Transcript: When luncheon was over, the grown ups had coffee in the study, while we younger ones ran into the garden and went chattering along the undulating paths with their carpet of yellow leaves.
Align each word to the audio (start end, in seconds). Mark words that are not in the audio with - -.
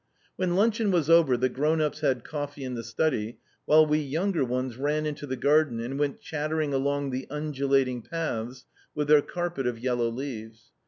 When 0.35 0.55
luncheon 0.55 0.89
was 0.89 1.11
over, 1.11 1.37
the 1.37 1.47
grown 1.47 1.79
ups 1.79 1.99
had 1.99 2.23
coffee 2.23 2.63
in 2.63 2.73
the 2.73 2.83
study, 2.83 3.37
while 3.65 3.85
we 3.85 3.99
younger 3.99 4.43
ones 4.43 4.75
ran 4.75 5.05
into 5.05 5.27
the 5.27 5.35
garden 5.35 5.79
and 5.79 5.99
went 5.99 6.19
chattering 6.19 6.73
along 6.73 7.11
the 7.11 7.27
undulating 7.29 8.01
paths 8.01 8.65
with 8.95 9.09
their 9.09 9.21
carpet 9.21 9.67
of 9.67 9.77
yellow 9.77 10.09
leaves. 10.09 10.71